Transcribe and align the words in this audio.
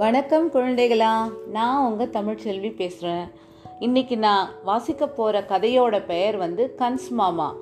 வணக்கம் 0.00 0.52
குழந்தைகளா 0.52 1.32
நான் 1.52 1.84
உங்கள் 1.86 2.10
தமிழ்ச்செல்வி 2.12 2.76
பேசுகிறேன் 2.76 3.30
இன்றைக்கி 3.80 4.16
நான் 4.16 4.50
வாசிக்க 4.64 5.06
போகிற 5.06 5.40
கதையோட 5.48 6.06
பெயர் 6.06 6.36
வந்து 6.36 6.74
கன்ஸ் 6.78 7.08
மாமா. 7.10 7.54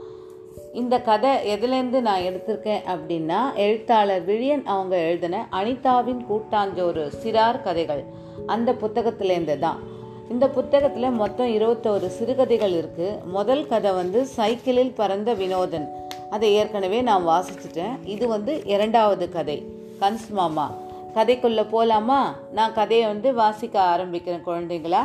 இந்த 0.73 1.01
கதை 1.01 1.31
எதுலேருந்து 1.55 2.01
நான் 2.01 2.21
எடுத்திருக்கேன் 2.21 2.85
அப்படின்னா 2.95 3.55
எழுத்தாளர் 3.55 4.27
விழியன் 4.27 4.65
அவங்க 4.65 4.97
எழுதின 4.97 5.49
அனிதாவின் 5.53 6.23
கூட்டாஞ்சோறு 6.31 7.05
சிறார் 7.23 7.63
கதைகள். 7.63 8.05
அந்த 8.47 8.73
புத்தகத்திலேருந்து 8.73 9.59
தான் 9.59 9.81
இந்த 10.29 10.49
புத்தகத்தில் 10.49 11.11
மொத்தம் 11.11 11.49
இருபத்தோரு 11.49 12.07
சிறுகதைகள் 12.07 12.73
இருக்குது 12.73 13.25
முதல் 13.25 13.69
கதை 13.69 13.93
வந்து 13.93 14.27
சைக்கிளில் 14.27 14.97
பறந்த 14.97 15.35
வினோதன். 15.35 15.87
அதை 16.31 16.53
ஏற்கனவே 16.53 17.01
நான் 17.03 17.27
வாசிச்சிட்டேன். 17.27 17.97
இது 18.05 18.29
வந்து 18.29 18.63
இரண்டாவது 18.65 19.29
கதை 19.29 19.65
கன்ஸ் 20.01 20.29
மாமா. 20.31 20.85
கதைக்குள்ளே 21.17 21.69
போகலாமா 21.69 22.39
நான் 22.53 22.73
கதையை 22.73 23.07
வந்து 23.07 23.35
வாசிக்க 23.35 23.97
ஆரம்பிக்கிறேன் 23.97 24.43
குழந்தைங்களா 24.47 25.03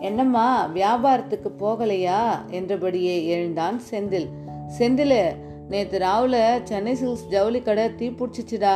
என்னம்மா 0.00 0.70
வியாபாரத்துக்கு 0.74 1.50
போகலையா? 1.60 2.20
என்றபடியே 2.50 3.26
எழுந்தான் 3.26 3.80
செந்தில். 3.90 4.26
செந்தில் 4.78 5.34
நேற்று 5.68 5.98
ராவில் 5.98 6.62
சென்னை 6.62 6.94
சில்க்ஸ் 6.94 7.28
ஜவுளி 7.30 7.62
கடை 7.62 7.84
தீப்பிடிச்சிச்சுடா 7.84 8.74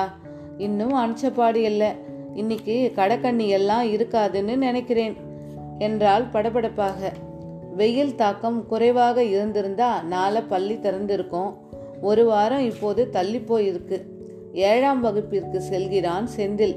இன்னும் 0.58 0.94
அனுச்சப்பாடு 0.94 1.54
இல்லை. 1.54 1.90
இன்னைக்கு 2.34 2.92
கடைக்கண்ணி 2.96 3.48
எல்லாம் 3.48 3.84
இருக்காதுன்னு 3.86 4.56
நினைக்கிறேன் 4.56 5.16
என்றால் 5.78 6.30
படபடப்பாக. 6.30 7.12
வெயில் 7.74 8.14
தாக்கம் 8.14 8.66
குறைவாக 8.66 9.24
இருந்திருந்தா 9.24 10.02
நாளை 10.02 10.42
பள்ளி 10.42 10.74
திறந்திருக்கும். 10.74 11.52
ஒரு 12.00 12.24
வாரம் 12.24 12.64
இப்போது 12.64 13.10
தள்ளி 13.10 13.38
போயிருக்கு. 13.38 14.02
ஏழாம் 14.52 15.00
வகுப்பிற்கு 15.00 15.60
செல்கிறான் 15.60 16.28
செந்தில். 16.36 16.76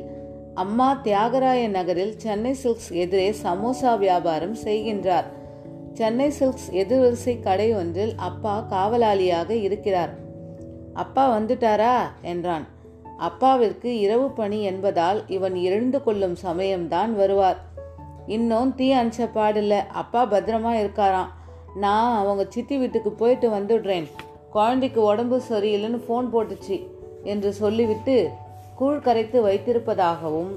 அம்மா 0.54 1.02
தியாகராய 1.04 1.68
நகரில் 1.68 2.20
சென்னை 2.20 2.56
சில்க்ஸ் 2.64 2.92
எதிரே 2.92 3.36
சமோசா 3.44 3.98
வியாபாரம் 3.98 4.56
செய்கின்றார். 4.56 5.24
சென்னை 5.94 6.30
சில்க்ஸ் 6.40 6.72
எதிர்வரிசை 6.72 7.40
கடை 7.40 7.74
ஒன்றில் 7.74 8.14
அப்பா 8.16 8.66
காவலாளியாக 8.70 9.50
இருக்கிறார். 9.50 10.14
அப்பா 10.94 11.38
வந்துட்டாரா? 11.38 12.00
என்றான். 12.22 12.68
அப்பாவிற்கு 13.18 14.00
இரவு 14.00 14.32
பணி 14.32 14.62
என்பதால் 14.62 15.24
இவன் 15.28 15.56
எழுந்து 15.56 16.04
கொள்ளும் 16.04 16.36
சமயம்தான் 16.44 17.12
வருவார். 17.12 17.58
இன்னும் 18.28 18.76
தீ 18.76 18.94
அனுச்ச 18.94 19.30
பாடில்ல. 19.36 19.70
அப்பா 19.70 20.32
பத்திரமா 20.32 20.74
இருக்காராம். 20.74 21.28
நான் 21.76 22.20
அவங்க 22.20 22.46
சித்தி 22.50 22.78
வீட்டுக்கு 22.78 23.12
போயிட்டு 23.12 23.50
வந்துடுறேன். 23.50 24.08
குழந்தைக்கு 24.50 25.02
உடம்பு 25.02 25.42
சரியில்லைன்னு 25.50 26.02
ஃபோன் 26.10 26.30
போட்டுச்சு. 26.34 26.88
என்று 27.24 27.54
சொல்லிவிட்டு 27.54 28.30
கூழ் 28.76 29.00
கரைத்து 29.00 29.46
வைத்திருப்பதாகவும் 29.46 30.54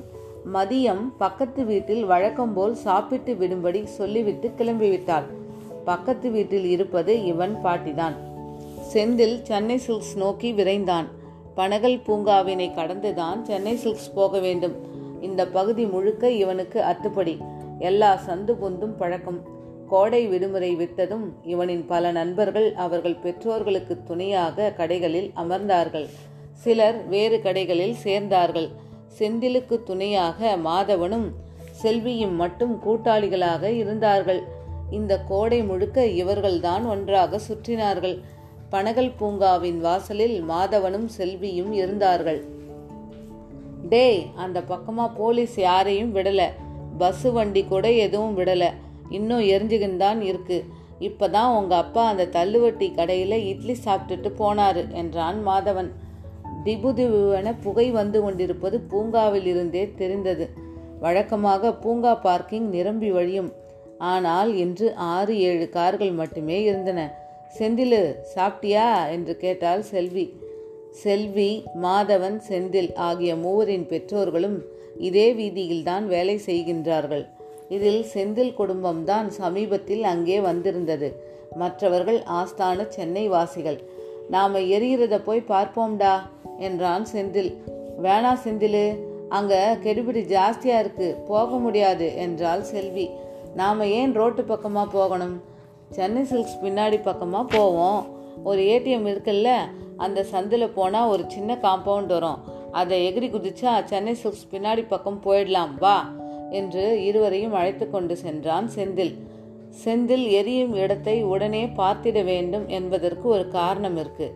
மதியம் 0.55 1.03
பக்கத்து 1.19 1.65
வீட்டில் 1.65 2.05
வழக்கம் 2.05 2.53
போல் 2.53 2.75
சாப்பிட்டு 2.75 3.33
விடும்படி 3.35 3.85
சொல்லிவிட்டு 3.85 4.51
கிளம்பிவிட்டாள். 4.59 5.25
பக்கத்து 5.85 6.31
வீட்டில் 6.31 6.65
இருப்பது 6.65 7.25
இவன் 7.25 7.59
பாட்டிதான். 7.65 8.13
செந்தில் 8.93 9.43
சென்னை 9.43 9.79
சில்க்ஸ் 9.79 10.17
நோக்கி 10.17 10.53
விரைந்தான். 10.53 11.05
பனகல் 11.57 12.01
பூங்காவினை 12.07 12.75
கடந்துதான் 12.75 13.45
சென்னை 13.45 13.77
சில்க்ஸ் 13.77 14.15
போக 14.15 14.39
வேண்டும். 14.39 14.75
இந்த 15.21 15.47
பகுதி 15.47 15.85
முழுக்க 15.85 16.31
இவனுக்கு 16.31 16.81
அத்துப்படி. 16.81 17.37
எல்லா 17.79 18.21
சந்து 18.27 18.55
பொந்தும் 18.63 18.97
பழக்கம். 18.97 19.41
கோடை 19.89 20.27
விடுமுறை 20.27 20.77
விட்டதும் 20.77 21.25
இவனின் 21.43 21.87
பல 21.87 22.11
நண்பர்கள் 22.11 22.75
அவர்கள் 22.75 23.15
பெற்றோர்களுக்கு 23.15 23.99
துணையாக 24.05 24.73
கடைகளில் 24.77 25.31
அமர்ந்தார்கள். 25.37 26.09
சிலர் 26.63 26.99
வேறு 27.09 27.39
கடைகளில் 27.43 27.97
சேர்ந்தார்கள். 28.05 28.69
செந்திலுக்கு 29.19 29.77
துணையாக 29.83 30.57
மாதவனும் 30.65 31.27
செல்வியும் 31.83 32.35
மட்டும் 32.35 32.75
கூட்டாளிகளாக 32.87 33.63
இருந்தார்கள். 33.77 34.41
இந்த 34.91 35.13
கோடை 35.29 35.59
முழுக்க 35.63 36.05
இவர்கள்தான் 36.23 36.85
ஒன்றாக 36.89 37.41
சுற்றினார்கள். 37.49 38.17
பனகல் 38.73 39.13
பூங்காவின் 39.21 39.79
வாசலில் 39.79 40.37
மாதவனும் 40.49 41.09
செல்வியும் 41.19 41.73
இருந்தார்கள். 41.73 42.41
டேய் 43.89 44.23
அந்த 44.35 44.61
பக்கமா 44.61 45.07
போலீஸ் 45.17 45.57
யாரையும் 45.59 46.15
விடல. 46.17 46.43
பஸ் 46.99 47.27
வண்டி 47.37 47.63
கூட 47.65 47.87
எதுவும் 48.07 48.37
விடல. 48.39 48.65
இன்னும் 49.09 49.45
எரிஞ்சுக்கின்னு 49.53 49.97
தான் 49.97 50.21
இருக்கு. 50.21 50.59
இப்பதான் 51.01 51.51
உங்க 51.59 51.75
அப்பா 51.77 52.03
அந்த 52.09 52.25
தள்ளுவட்டி 52.33 52.89
கடையில 52.99 53.35
இட்லி 53.47 53.77
சாப்பிட்டுட்டு 53.85 54.31
போனாரு 54.39 54.83
என்றான் 54.93 55.41
மாதவன். 55.49 55.91
திபு 56.67 56.91
திபுவென 56.93 57.55
புகை 57.63 57.91
வந்து 57.91 58.23
கொண்டிருப்பது 58.23 58.81
பூங்காவில் 58.81 59.47
இருந்தே 59.47 59.93
தெரிந்தது. 59.97 60.51
வழக்கமாக 61.01 61.73
பூங்கா 61.73 62.15
பார்க்கிங் 62.15 62.69
நிரம்பி 62.69 63.11
வழியும். 63.11 63.53
ஆனால் 63.99 64.57
இன்று 64.57 64.95
ஆறு 64.95 65.39
ஏழு 65.39 65.69
கார்கள் 65.69 66.11
மட்டுமே 66.11 66.63
இருந்தன. 66.63 67.01
செந்திலு 67.59 68.17
சாப்பிட்டியா? 68.35 69.11
என்று 69.11 69.37
கேட்டால் 69.37 69.83
செல்வி. 69.83 70.27
செல்வி 70.91 71.65
மாதவன் 71.83 72.41
செந்தில் 72.49 72.95
ஆகிய 72.95 73.37
மூவரின் 73.37 73.87
பெற்றோர்களும் 73.87 74.59
இதே 74.97 75.33
வீதியில்தான் 75.33 76.07
வேலை 76.07 76.41
செய்கின்றார்கள். 76.47 77.25
இதில் 77.69 78.05
செந்தில் 78.15 78.55
குடும்பம்தான் 78.59 79.27
சமீபத்தில் 79.27 80.05
அங்கே 80.05 80.41
வந்திருந்தது. 80.41 81.11
மற்றவர்கள் 81.57 82.23
ஆஸ்தான 82.31 82.87
சென்னை 82.89 83.29
வாசிகள் 83.29 83.79
நாம 84.31 84.59
எரிகிறத 84.59 85.23
போய் 85.25 85.49
பார்ப்போம்டா. 85.49 86.15
என்றான் 86.59 87.07
செந்தில். 87.13 87.53
வேணா 88.03 88.33
செந்திலு 88.45 88.99
அங்க 89.29 89.79
கெடுபிடி 89.83 90.23
ஜாஸ்தியா 90.35 90.79
இருக்கு 90.79 91.17
போக 91.29 91.57
முடியாது 91.57 92.17
என்றாள் 92.17 92.63
செல்வி. 92.63 93.11
நாம 93.55 93.87
ஏன் 93.87 94.13
ரோட்டு 94.13 94.43
பக்கமா 94.43 94.87
போகணும்? 94.93 95.43
சென்னை 95.91 96.25
சில்க்ஸ் 96.25 96.59
பின்னாடி 96.63 96.99
பக்கமா 97.05 97.45
போவோம். 97.49 98.07
ஒரு 98.45 98.63
ஏடிஎம் 98.63 99.07
இருக்குல்ல 99.07 99.51
அந்த 99.97 100.25
சந்தில் 100.33 100.75
போனால் 100.75 101.09
ஒரு 101.09 101.25
சின்ன 101.29 101.59
காம்பவுண்ட் 101.63 102.07
வரும். 102.07 102.39
அதை 102.73 102.97
எகிரி 103.09 103.29
குதிச்சா 103.31 103.85
சென்னை 103.85 104.15
சில்க்ஸ் 104.15 104.49
பின்னாடி 104.53 104.85
பக்கம் 104.89 105.21
போயிடலாம் 105.25 105.75
வா 105.79 106.13
என்று 106.51 107.05
இருவரையும் 107.05 107.53
அழைத்து 107.53 107.91
கொண்டு 107.91 108.17
சென்றான் 108.17 108.71
செந்தில். 108.77 109.15
செந்தில் 109.85 110.29
எரியும் 110.31 110.75
இடத்தை 110.75 111.23
உடனே 111.23 111.67
பார்த்திட 111.67 112.25
வேண்டும் 112.25 112.69
என்பதற்கு 112.69 113.29
ஒரு 113.29 113.49
காரணம் 113.49 113.97
இருக்கு. 113.97 114.35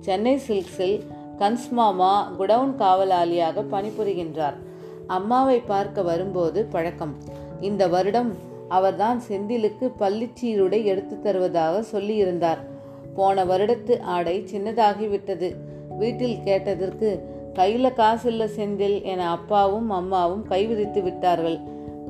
சென்னை 0.00 0.40
சில்க்ஸில் 0.48 0.96
கன்ஸ்மாமா 1.38 2.36
குடவுன் 2.38 2.74
காவலாளியாக 2.78 3.64
பணிபுரிகின்றார். 3.70 4.54
அம்மாவை 5.06 5.58
பார்க்க 5.58 6.02
வரும்போது 6.02 6.64
பழக்கம். 6.64 7.16
இந்த 7.60 7.88
வருடம் 7.88 8.36
அவர்தான் 8.68 9.22
செந்திலுக்கு 9.28 9.92
பள்ளிச்சீருடை 9.98 10.84
எடுத்து 10.84 11.20
தருவதாக 11.20 11.84
சொல்லியிருந்தார். 11.92 12.58
போன 13.14 13.44
வருடத்து 13.44 14.00
ஆடை 14.00 14.44
சின்னதாகிவிட்டது. 14.52 15.56
வீட்டில் 15.98 16.42
கேட்டதற்கு 16.42 17.32
கையில 17.54 17.94
காசு 17.94 18.30
செந்தில் 18.30 19.02
என 19.02 19.30
அப்பாவும் 19.30 19.90
அம்மாவும் 19.90 20.46
கைவிரித்து 20.48 21.02
விட்டார்கள். 21.02 21.60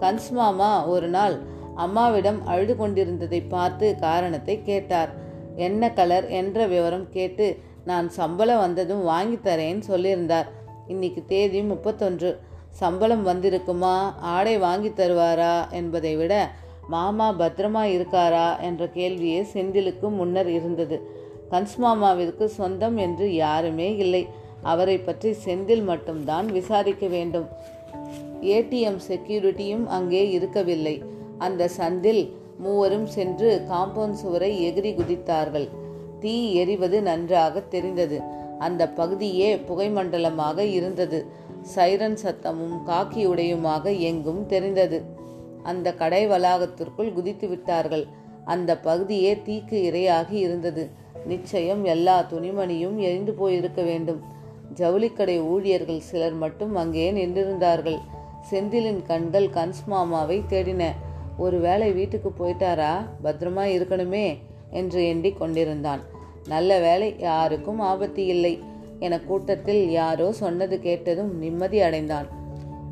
கன்ஸ் 0.00 0.30
மாமா 0.30 0.86
ஒரு 0.86 1.08
நாள் 1.08 1.38
அம்மாவிடம் 1.74 2.46
அழுது 2.46 2.76
கொண்டிருந்ததை 2.76 3.40
பார்த்து 3.40 3.96
காரணத்தை 4.00 4.62
கேட்டார். 4.62 5.08
என்ன 5.56 5.92
கலர்? 5.92 6.28
என்ற 6.28 6.66
விவரம் 6.66 7.06
கேட்டு 7.10 7.58
நான் 7.84 8.10
சம்பளம் 8.10 8.58
வந்ததும் 8.58 9.04
வாங்கி 9.04 9.36
தரேன்னு 9.36 9.82
சொல்லியிருந்தார். 9.88 10.46
இன்னைக்கு 10.86 11.24
தேதி 11.26 11.62
முப்பத்தொன்று. 11.62 12.40
சம்பளம் 12.68 13.26
வந்திருக்குமா? 13.26 14.12
ஆடை 14.20 14.58
வாங்கி 14.58 14.88
தருவாரா? 14.88 15.70
என்பதை 15.70 16.16
விட 16.16 16.50
மாமா 16.88 17.32
பத்திரமா 17.32 17.82
இருக்காரா? 17.82 18.60
என்ற 18.60 18.86
கேள்வியே 18.86 19.46
செந்திலுக்கு 19.52 20.10
முன்னர் 20.10 20.48
இருந்தது. 20.48 21.08
கன்ஸ் 21.50 21.76
மாமாவிற்கு 21.76 22.48
சொந்தம் 22.48 22.96
என்று 22.96 23.34
யாருமே 23.34 23.96
இல்லை. 23.96 24.28
அவரை 24.62 24.98
பற்றி 24.98 25.36
செந்தில் 25.44 25.84
மட்டும்தான் 25.84 26.46
விசாரிக்க 26.46 27.06
வேண்டும். 27.06 27.46
ஏடிஎம் 28.42 28.98
செக்யூரிட்டியும் 29.08 29.86
அங்கே 29.86 30.30
இருக்கவில்லை. 30.30 31.02
அந்த 31.38 31.70
சந்தில் 31.78 32.32
மூவரும் 32.58 33.06
சென்று 33.06 33.66
காம்பவுண்ட் 33.70 34.10
சுவரை 34.10 34.72
எகிரி 34.72 34.94
குதித்தார்கள். 34.94 35.68
தீ 36.24 36.64
எரிவது 36.64 37.02
நன்றாக 37.02 37.60
தெரிந்தது. 37.60 38.20
அந்த 38.58 38.88
பகுதியே 38.88 39.56
புகைமண்டலமாக 39.56 40.58
இருந்தது. 40.58 41.26
சைரன் 41.62 42.16
சத்தமும் 42.22 42.82
காக்கி 42.86 43.26
உடையுமாக 43.26 43.98
எங்கும் 43.98 44.46
தெரிந்தது. 44.46 45.02
அந்த 45.62 45.94
கடை 45.94 46.28
வளாகத்திற்குள் 46.28 47.12
குதித்து 47.12 47.48
விட்டார்கள் 47.48 48.06
அந்த 48.44 48.78
பகுதியே 48.78 49.34
தீக்கு 49.34 49.82
இரையாகி 49.82 50.32
இருந்தது. 50.32 50.90
நிச்சயம் 51.26 51.84
எல்லா 51.84 52.26
துணிமணியும் 52.32 52.96
எரிந்து 52.96 53.32
போயிருக்க 53.32 53.82
வேண்டும். 53.82 54.20
ஜவுளிக்கடை 54.74 55.38
ஊழியர்கள் 55.40 56.00
சிலர் 56.00 56.34
மட்டும் 56.34 56.76
அங்கே 56.76 57.12
நின்றிருந்தார்கள். 57.12 58.00
செந்திலின் 58.50 59.02
கண்கள் 59.02 59.48
கன்ஸ் 59.48 59.84
மாமாவை 59.86 60.42
தேடின. 60.48 60.84
ஒருவேளை 61.38 61.92
வீட்டுக்கு 61.92 62.32
போயிட்டாரா? 62.38 62.92
பத்திரமா 63.24 63.64
இருக்கணுமே? 63.76 64.38
என்று 64.70 65.08
எண்ணிக் 65.08 65.38
கொண்டிருந்தான். 65.38 66.00
நல்ல 66.48 66.78
வேலை 66.78 67.14
யாருக்கும் 67.18 67.78
ஆபத்து 67.78 68.26
இல்லை 68.26 68.62
என 68.98 69.20
கூட்டத்தில் 69.20 69.90
யாரோ 69.90 70.32
சொன்னது 70.32 70.80
கேட்டதும் 70.80 71.38
நிம்மதி 71.38 71.80
அடைந்தான். 71.80 72.26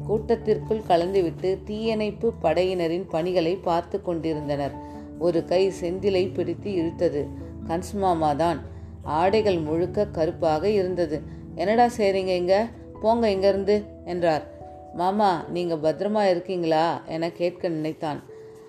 கூட்டத்திற்குள் 0.07 0.83
கலந்துவிட்டு 0.89 1.59
தீயணைப்பு 1.65 2.33
படையினரின் 2.43 3.05
பணிகளை 3.09 3.55
பார்த்து 3.55 4.03
கொண்டிருந்தனர். 4.03 4.73
ஒரு 5.19 5.45
கை 5.45 5.73
செந்திலை 5.81 6.35
பிடித்து 6.35 6.71
இழுத்தது. 6.71 7.29
கன்ஸ்மாமா 7.69 8.37
தான் 8.37 8.61
ஆடைகள் 9.03 9.59
முழுக்க 9.59 10.07
கருப்பாக 10.07 10.69
இருந்தது. 10.69 11.23
என்னடா 11.55 11.87
செய்றீங்க 11.97 12.27
இங்க? 12.27 12.69
போங்க 13.03 13.31
இங்கிருந்து 13.31 13.85
என்றார். 14.05 14.51
மாமா 14.95 15.45
நீங்க 15.49 15.75
பத்திரமா 15.75 16.31
இருக்கீங்களா 16.31 17.03
என 17.07 17.31
கேட்க 17.31 17.69
நினைத்தான். 17.69 18.23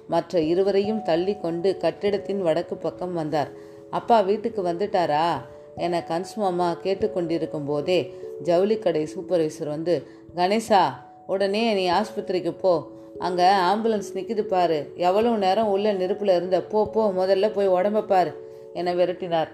மற்ற 0.07 0.41
இருவரையும் 0.41 1.01
தள்ளி 1.01 1.37
கொண்டு 1.37 1.77
கட்டிடத்தின் 1.77 2.41
வடக்கு 2.41 2.77
பக்கம் 2.77 3.13
வந்தார். 3.13 3.71
அப்பா 3.93 4.19
வீட்டுக்கு 4.19 4.61
வந்துட்டாரா? 4.63 5.27
என 5.75 6.03
கன்ஸ்மாமா 6.07 6.67
கேட்டுக்கொண்டிருக்கும் 6.83 7.65
போதே 7.65 7.99
ஜவுளி 8.43 8.79
கடை 8.79 9.07
சூப்பர்வைசர் 9.13 9.67
வந்து 9.67 9.95
கணேசா 10.35 10.83
உடனே 11.27 11.63
நீ 11.73 11.85
ஆஸ்பத்திரிக்கு 11.89 12.53
போ. 12.59 12.73
அங்கே 13.19 13.43
ஆம்புலன்ஸ் 13.43 14.11
நிற்கிது 14.13 14.41
பாரு. 14.41 14.79
எவ்வளவு 14.95 15.37
நேரம் 15.37 15.67
உள்ள 15.67 15.93
நெருப்பில் 15.93 16.35
இருந்த 16.35 16.61
போ 16.61 16.87
போ 16.87 17.11
முதல்ல 17.17 17.47
போய் 17.47 17.69
உடம்ப 17.69 18.01
பாரு 18.01 18.31
என 18.73 18.93
விரட்டினார். 18.93 19.49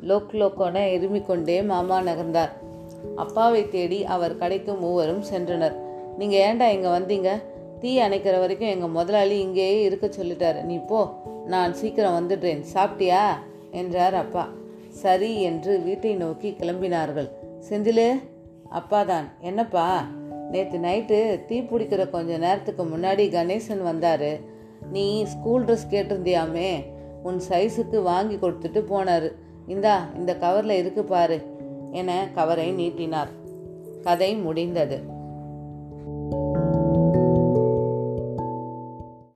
லோக் 0.00 0.32
லோக்கோன 0.32 0.76
இருமிக்கொண்டே 0.94 1.64
மாமா 1.64 2.00
நகர்ந்தார். 2.00 2.50
அப்பாவை 3.16 3.68
தேடி 3.68 4.04
அவர் 4.04 4.38
கடைக்கு 4.38 4.72
மூவரும் 4.74 5.24
சென்றனர். 5.32 5.76
நீங்கள் 6.18 6.40
ஏன்டா 6.40 6.66
இங்கே 6.68 6.88
வந்தீங்க? 6.88 7.30
தீ 7.80 8.00
அணைக்கிற 8.00 8.38
வரைக்கும் 8.38 8.68
எங்கள் 8.68 8.96
முதலாளி 8.98 9.40
இங்கேயே 9.40 9.82
இருக்க 9.82 10.06
சொல்லிட்டாரு. 10.06 10.62
நீ 10.62 10.76
போ. 10.78 11.00
நான் 11.46 11.74
சீக்கிரம் 11.74 12.16
வந்துடுறேன். 12.18 12.62
சாப்பிட்டியா? 12.74 13.24
என்றார் 13.74 14.14
அப்பா. 14.14 14.48
சரி 14.88 15.42
என்று 15.42 15.80
வீட்டை 15.80 16.14
நோக்கி 16.14 16.56
கிளம்பினார்கள். 16.58 17.30
செந்திலு 17.68 18.20
அப்பாதான் 18.70 19.24
என்னப்பா? 19.40 20.06
நேற்று 20.50 20.78
நைட்டு 20.78 21.44
தீ 21.44 21.60
பிடிக்கிற 21.60 22.10
கொஞ்ச 22.10 22.38
நேரத்துக்கு 22.38 22.84
முன்னாடி 22.84 23.26
கணேசன் 23.28 23.86
வந்தாரு. 23.86 24.40
நீ 24.90 25.24
ஸ்கூல் 25.24 25.64
ட்ரெஸ் 25.64 25.90
கேட்டிருந்தியாமே? 25.90 26.84
உன் 27.22 27.40
சைஸுக்கு 27.48 28.02
வாங்கி 28.02 28.34
கொடுத்துட்டு 28.34 28.82
போனாரு. 28.90 29.32
இந்தா 29.66 30.08
இந்த 30.16 30.36
கவரில் 30.40 30.70
இருக்கு 30.70 31.04
பாரு 31.04 31.42
என 31.92 32.28
கவரை 32.34 32.72
நீட்டினார். 32.72 33.28
கதை 34.02 34.36
முடிந்தது. 34.36 35.13